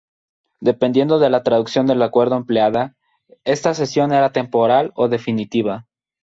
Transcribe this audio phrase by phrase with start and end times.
[0.61, 2.95] Dependiendo de la traducción del acuerdo empleada,
[3.43, 5.85] esta cesión era temporal, o definitiva.